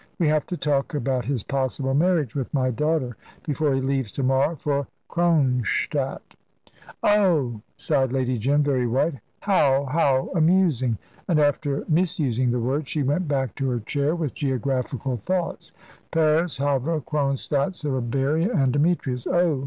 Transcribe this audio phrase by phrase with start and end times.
[0.17, 3.15] We have to talk about his possible marriage with my daughter,
[3.45, 6.35] before he leaves to morrow for Kronstadt."
[7.03, 9.19] "Oh!" sighed Lady Jim, very white.
[9.41, 14.33] "How how amusing!" and after misusing the word, she went back to her chair with
[14.33, 15.71] geographical thoughts.
[16.09, 19.27] Paris Havre Kronstadt Siberia; and Demetrius.
[19.27, 19.59] "Oh!"